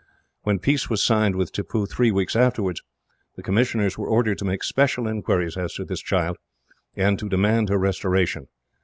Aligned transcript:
When 0.41 0.57
peace 0.57 0.89
was 0.89 1.03
signed 1.05 1.35
with 1.35 1.51
Tippoo, 1.51 1.85
three 1.85 2.09
weeks 2.09 2.35
afterwards, 2.35 2.81
the 3.35 3.43
commissioners 3.43 3.99
were 3.99 4.07
ordered 4.09 4.39
to 4.39 4.45
make 4.45 4.63
special 4.63 5.07
inquiries 5.07 5.55
as 5.57 5.75
to 5.75 5.85
this 5.85 6.01
child, 6.01 6.37
and 6.95 7.19
to 7.19 7.29
demand 7.29 7.69
her 7.69 7.77
restoration. 7.77 8.47